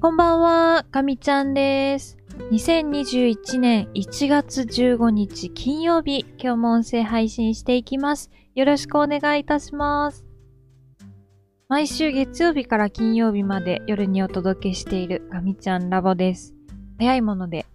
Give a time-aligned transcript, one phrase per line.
[0.00, 2.16] こんばんは、かみちゃんです。
[2.52, 8.30] 2021年1月15日金曜日、今日も音声配信していきます。
[8.54, 10.24] よろしくお願いいたします。
[11.68, 16.54] 毎週月曜日から金曜日まで夜にお届けしているかみちゃんラボです。
[16.98, 17.66] 早いもので、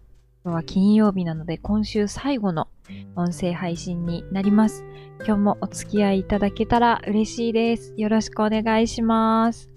[0.44, 2.68] 今日は金曜日なので今週最後の
[3.16, 4.84] 音声配信になります。
[5.28, 7.94] 今日もお付き合いいただけたら嬉しいです。
[7.95, 9.75] よろしくお願いします。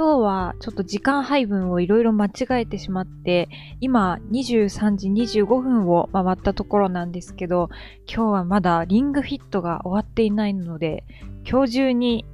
[0.00, 3.50] 今日はちょっと時間配分をいろいろ間違えてしまって、
[3.82, 5.08] 今23時
[5.40, 7.68] 25分を回ったところなんですけど、
[8.08, 11.04] 今日はまだリングフィットが終わっていないので、
[11.46, 12.24] 今日中に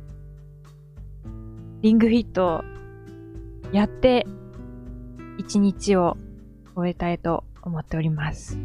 [1.83, 2.65] リングフィットを
[3.73, 4.29] やって
[5.37, 6.17] 一日を
[6.77, 8.61] 終えたいと思っております。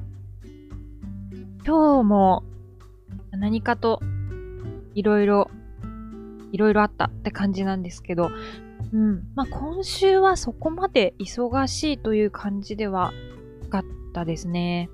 [1.65, 2.43] 今日も
[3.31, 3.99] 何かと
[4.93, 5.49] いろいろ
[6.51, 8.29] いろいろあったって感じなんですけど、
[8.93, 9.23] うん。
[9.35, 13.11] まあ、今週はそこまで忙しいという感じでは
[13.63, 13.83] なかっ
[14.13, 14.89] たですね。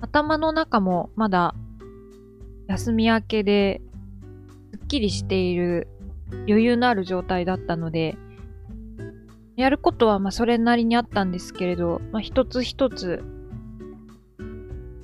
[0.00, 1.54] 頭の中もまだ
[2.68, 3.80] 休み明けで、
[4.72, 5.88] すっきりしている
[6.46, 8.16] 余裕のある状態だったので、
[9.56, 13.22] やることはまあそれなりにあったんですけれど、まあ、一つ一つ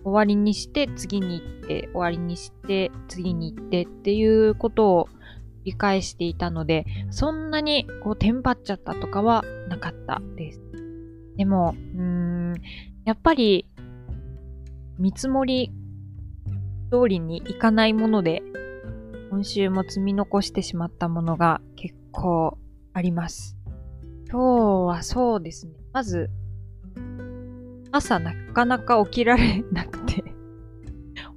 [0.03, 5.09] 終わりにして次に行って、終わりにして次に行ってっていうことを
[5.67, 10.63] 理解していたので、そんなにこうテンパっちゃったとかはなかったです。
[11.37, 12.55] でも、うーん、
[13.05, 13.69] やっぱり
[14.99, 15.73] 見積もり
[16.91, 18.43] 通りにいかないもので、
[19.31, 22.57] 今週も積み残してしまったものが結構
[22.93, 23.59] あります。
[24.31, 25.73] 今日はそうですね。
[25.93, 26.31] まず、
[27.91, 30.23] 朝なかなか起きられなくて、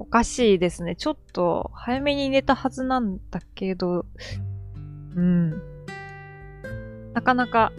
[0.10, 0.96] かしいですね。
[0.96, 4.06] ちょっと早めに寝たはずなんだけど、
[5.16, 5.52] うん。
[7.14, 7.72] なかなか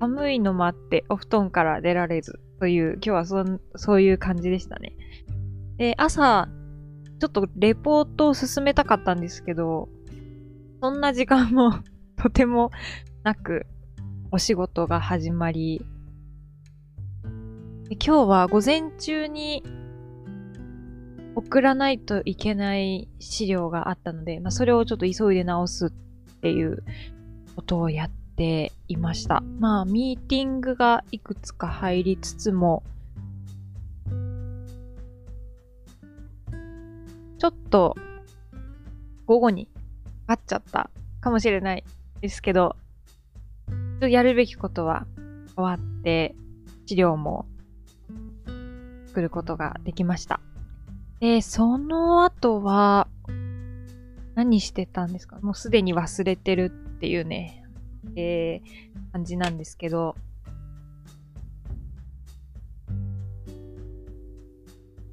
[0.00, 3.44] 寒いのもあってお布団から出られずという、今日はそ
[3.76, 4.96] そういう感じでしたね。
[5.78, 6.48] で、朝、
[7.18, 9.88] ちょっとレポートを進めたかったんですけど、
[10.82, 11.72] そんな時間も
[12.16, 12.70] とても
[13.22, 13.66] なく、
[14.30, 15.84] お仕事が始まり、
[17.88, 19.62] 今日は午前中に
[21.36, 25.90] 送らないといけない資料があったので、まあ、それをちょっと急いで直すっ
[26.40, 26.82] ていう
[27.54, 29.42] ことをやっていました。
[29.60, 32.82] まあ、ミーティングがいくつか入りつつも、
[37.38, 37.94] ちょっと
[39.26, 39.68] 午後に
[40.26, 40.88] かかっちゃった
[41.20, 41.84] かもしれない
[42.22, 42.76] ですけど、
[44.00, 45.06] やるべきことは
[45.54, 46.34] 終わって、
[46.86, 47.44] 資料も
[49.08, 50.40] 作ることができました。
[51.20, 53.08] で、その後は、
[54.34, 55.38] 何してたんですか？
[55.40, 57.64] もうすでに忘れてるっていうね、
[58.16, 60.14] えー、感じなんですけど、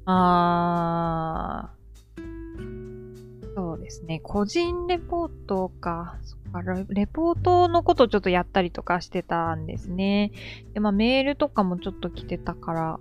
[0.04, 4.20] あー、そうですね。
[4.22, 6.18] 個人レポートか。
[6.22, 10.32] そっかレレポートのことをちょっとやったりとかしてたんですね。
[10.74, 13.00] で、まあメールとかもちょっと来てたから、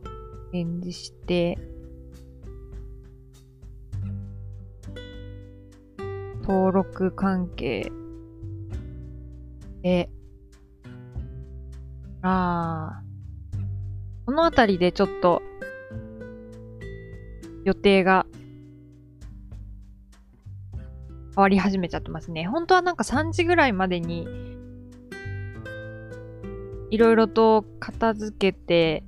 [0.54, 1.60] 返事して、
[6.44, 7.90] 登録関係
[9.82, 10.10] で、
[12.22, 13.04] ああ、
[14.26, 15.42] このあたりでちょっと
[17.64, 18.26] 予定が
[21.36, 22.46] 変わり始めちゃってますね。
[22.46, 24.28] 本当はなんか3時ぐらいまでに
[26.92, 29.04] いろいろと片付けて、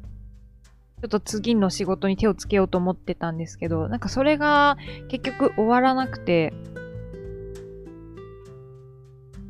[1.02, 4.78] ちょっと次の仕事に手をつけようと思ってたんですけど、なんかそれが
[5.10, 6.54] 結局終わらなくて、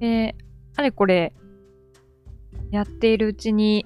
[0.06, 0.36] で、
[0.76, 1.34] あれこれ、
[2.70, 3.86] やっているうちに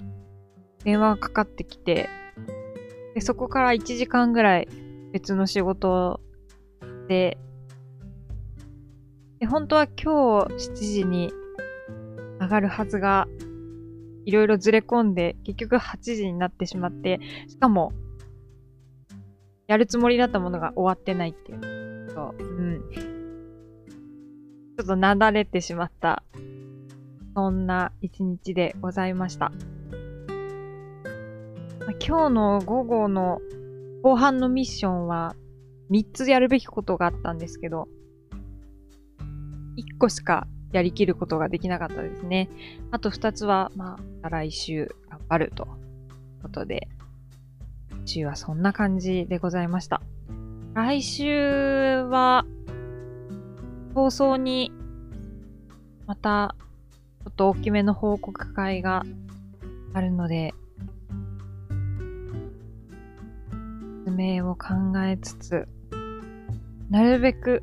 [0.84, 2.10] 電話がかかってきて、
[3.14, 4.68] で、そこから1時間ぐらい
[5.12, 6.20] 別の仕事
[7.08, 7.38] で、
[9.38, 11.32] で、本当は今日7時に
[12.38, 13.26] 上がるはずが、
[14.26, 17.18] いろいろずれ込んで、結局8時になってしまって、
[17.48, 17.94] しかも、
[19.68, 22.10] やるつもりだったものが終わってないっていう。
[22.10, 22.42] そう。
[22.42, 23.09] うん。
[24.80, 26.22] ちょっとなだれてしまった、
[27.34, 29.52] そんな一日でございました。
[32.02, 33.42] 今日の午後の
[34.02, 35.36] 後半のミッションは
[35.90, 37.88] 3つやるべきことがあったんですけど、
[39.76, 42.48] 1個しかやりきることができなかったですね。
[42.90, 45.66] あと2つは、まあ、来週頑張るとい
[46.38, 46.88] うことで、
[47.90, 50.00] 今週はそんな感じでございました。
[50.72, 52.46] 来週は、
[53.94, 54.70] 早々に、
[56.06, 56.54] また、
[57.24, 59.04] ちょっと大きめの報告会が
[59.92, 60.54] あるので、
[64.04, 64.68] 説明を考
[65.04, 65.68] えつつ、
[66.88, 67.62] なるべく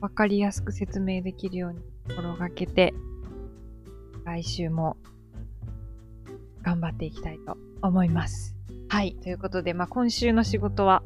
[0.00, 2.94] わかりやすく説明できるように心がけて、
[4.24, 4.96] 来週も
[6.62, 8.56] 頑張っていきたいと思います。
[8.88, 9.16] はい。
[9.22, 11.02] ということで、まあ、今週の仕事は、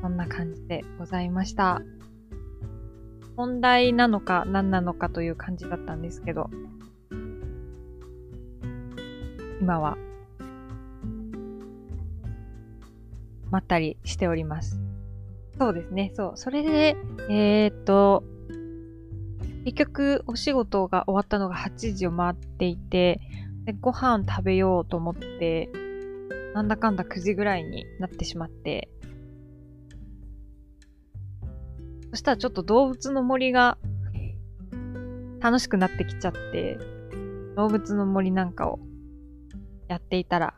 [0.00, 1.82] そんな感じでございました。
[3.36, 6.50] 問題なのか何なのかという感じだったんですけど、
[9.60, 9.96] 今は、
[13.50, 14.80] まったりしております。
[15.58, 16.32] そうですね、そう。
[16.36, 16.96] それで、
[17.28, 18.24] えー、っと、
[19.64, 23.20] 結局お仕事が終わったのが8時を回っていて、
[23.64, 25.70] でご飯食べようと思って、
[26.54, 28.90] なんだかんだ9時ぐらいになってしまって、
[32.12, 33.78] そしたらちょっと動物の森が
[35.40, 36.78] 楽しくなってきちゃって、
[37.56, 38.80] 動物の森なんかを
[39.88, 40.52] やっていたら、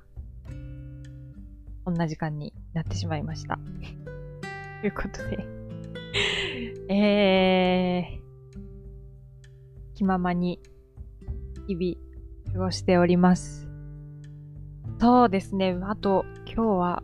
[1.84, 3.60] こんな時間になってしまいました。
[4.82, 5.46] ということで
[6.92, 10.58] えー、気ままに
[11.68, 13.68] 日々過ごしております。
[14.98, 15.78] そうですね。
[15.84, 17.02] あと、今日は、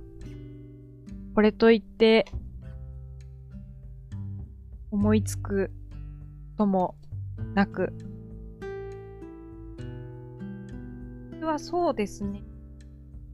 [1.36, 2.24] これといって、
[4.90, 5.70] 思いつく
[6.56, 6.94] とも
[7.54, 7.92] なく。
[11.50, 12.42] はそうですね。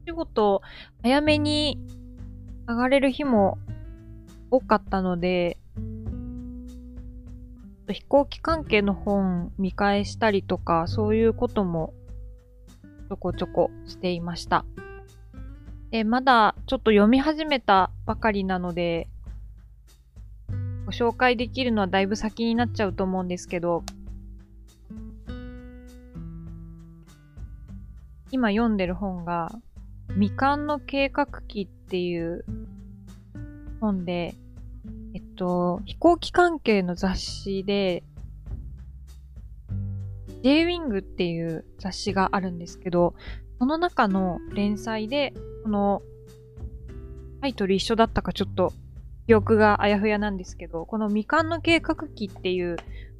[0.07, 0.61] 仕事、
[1.03, 1.77] 早めに
[2.67, 3.57] 上がれる日も
[4.49, 5.57] 多かったので、
[7.89, 11.93] 飛行機関係の本見返したりとか、そういうことも
[13.09, 14.65] ちょこちょこしていました。
[15.91, 19.07] で、まだちょっと読み始めたばかりなので、
[20.87, 23.83] ご紹介できるのはだいぶ先になっちゃうと思うんですけど、
[28.31, 29.51] 今読んでる本が、
[30.13, 32.45] 未完の計画記っていう
[33.81, 34.33] 本で、
[35.13, 38.03] えっと、飛行機関係の雑誌で、
[40.41, 43.13] J-Wing っていう雑誌があるんですけど、
[43.59, 45.33] その中の連載で、
[45.63, 46.01] この
[47.41, 48.71] タイトル一緒だったかちょっと
[49.27, 52.77] 記憶があやふやなんですけど、この未完の計画機っていう、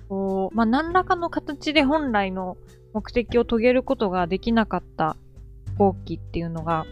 [0.08, 2.56] こう、まあ、何らかの形で本来の
[2.94, 5.18] 目的を遂げることができなかった
[5.68, 6.86] 飛行機っていうのが、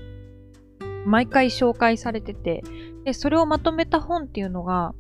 [1.06, 2.62] 毎回紹介されてて、
[3.06, 4.94] で、それをまとめた本っていうのが、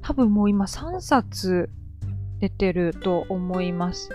[0.00, 1.70] 多分もう今3冊
[2.40, 4.10] 出てると思います。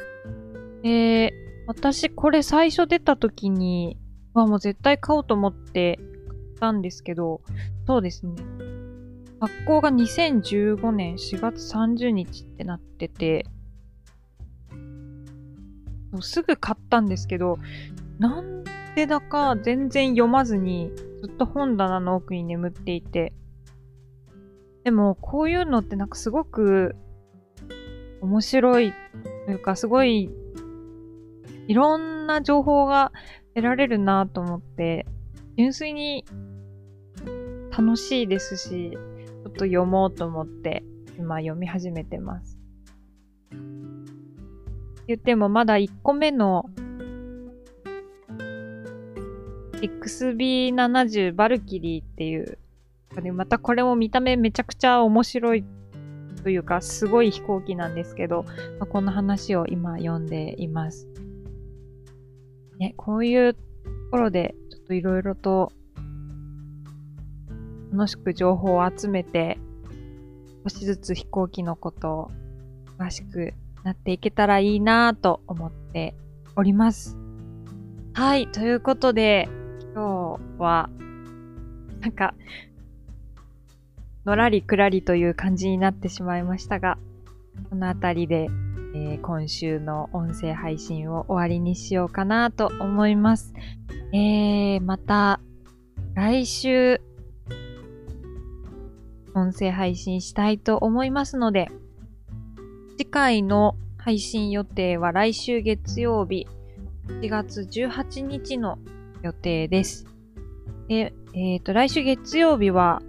[0.83, 1.31] で、
[1.67, 3.97] 私これ最初出た時に、
[4.33, 5.99] まあもう絶対買おうと思って
[6.59, 7.41] たんですけど、
[7.85, 8.35] そうですね。
[9.39, 13.45] 発行が2015年4月30日ってなってて、
[16.11, 17.57] もうすぐ買ったんですけど、
[18.19, 18.63] なん
[18.95, 20.89] でだか全然読まずに
[21.21, 23.33] ずっと本棚の奥に眠っていて、
[24.83, 26.95] でもこういうのってなんかすごく
[28.21, 28.93] 面白い
[29.45, 30.31] というかすごい
[31.67, 33.11] いろんな情報が
[33.53, 35.05] 得られるなと思って、
[35.57, 36.23] 純粋に
[37.75, 40.83] 楽しいですし、ちょっと読もうと思って
[41.17, 42.59] 今読み始めてます。
[45.07, 46.69] 言ってもまだ1個目の
[49.81, 52.59] XB70 バルキリーっていう、
[53.33, 55.65] またこれも見た目めちゃくちゃ面白い
[56.43, 61.07] というかすごい飛行機なんですけど、まあ、この話を今読んでいます。
[62.77, 63.59] ね、こういうと
[64.11, 64.53] ころで
[64.87, 65.73] といろいろと
[67.91, 69.57] 楽しく情報を集めて、
[70.63, 72.31] 少しずつ飛行機のことを
[72.97, 73.53] 詳しく
[73.83, 76.15] なっていけたらいいなぁと思って
[76.55, 77.17] おります。
[78.13, 79.47] はい、ということで、
[79.93, 80.89] 今日は、
[82.01, 82.33] なんか、
[84.25, 86.97] のらりくらりという感じになってしまいましたが、
[87.69, 88.47] このあたりで、
[88.95, 93.53] えー、今週の音声配信を終わりにしようかなと思います。
[94.13, 95.41] えー、また、
[96.13, 97.01] 来週、
[99.35, 101.69] 音声配信したいと思いますので、
[102.97, 106.47] 次回の配信予定は来週月曜日、
[107.07, 108.79] 4月18日の
[109.21, 110.05] 予定です。
[110.87, 113.01] で、えっ、ー、と、来週月曜日は、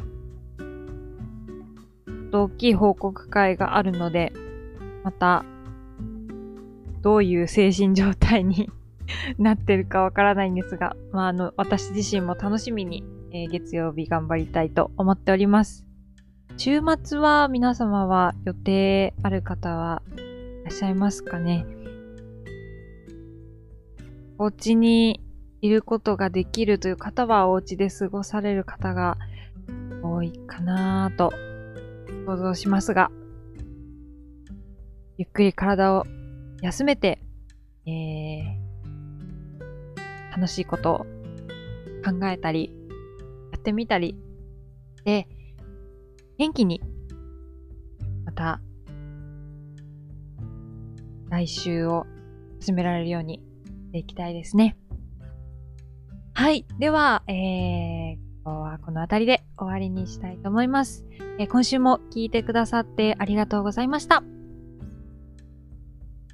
[2.33, 4.33] 大きい報告会があるので、
[5.05, 5.45] また、
[7.03, 8.71] どういう精神状態に
[9.39, 15.87] なってるかわからないんですが、まあ、あの、私自身も楽しみに、えー、月曜日頑張りたいと思っております。
[16.57, 21.65] 週末は皆様は予定ある方はいらっしゃいますかね？
[24.39, 25.21] お家に
[25.61, 29.19] いることができるという方はお家で過ごされる方が
[30.03, 31.33] 多いかなと
[32.27, 33.11] 想像しますが、
[35.17, 36.05] ゆっくり体を
[36.63, 37.21] 休めて、
[37.87, 38.55] えー、
[40.33, 40.99] 楽しいことを
[42.05, 42.73] 考えたり、
[43.53, 44.17] やってみたり、
[45.05, 45.29] で、
[46.39, 46.81] 元気に、
[48.25, 48.61] また、
[51.31, 52.07] 来週を
[52.61, 53.43] 進められるように
[53.89, 54.77] していきたいですね。
[56.35, 56.67] はい。
[56.79, 61.05] では、えー、今日はこの辺りで終わりにしたいと思います。
[61.39, 64.23] えー、今週も聞いてくださってありがとうございました。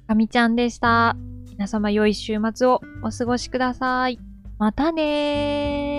[0.07, 1.15] かみちゃんでした。
[1.49, 4.19] 皆様良い週末をお過ごしください。
[4.57, 5.94] またねー。